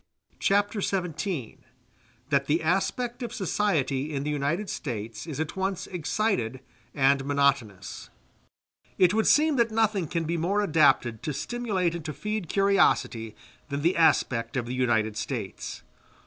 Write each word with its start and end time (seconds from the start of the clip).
Chapter 0.39 0.81
XVII: 0.81 1.59
That 2.29 2.47
The 2.47 2.63
Aspect 2.63 3.21
Of 3.21 3.31
Society 3.31 4.11
In 4.11 4.23
The 4.23 4.31
United 4.31 4.67
States 4.67 5.27
Is 5.27 5.39
At 5.39 5.55
Once 5.55 5.85
Excited 5.85 6.61
And 6.95 7.23
Monotonous 7.23 8.09
It 8.97 9.13
would 9.13 9.27
seem 9.27 9.57
that 9.57 9.69
nothing 9.69 10.07
can 10.07 10.23
be 10.23 10.37
more 10.37 10.61
adapted 10.61 11.21
to 11.21 11.33
stimulate 11.35 11.93
and 11.93 12.03
to 12.05 12.13
feed 12.13 12.49
curiosity 12.49 13.35
than 13.69 13.83
the 13.83 13.95
aspect 13.95 14.57
of 14.57 14.65
the 14.65 14.73
United 14.73 15.17
States. 15.17 15.83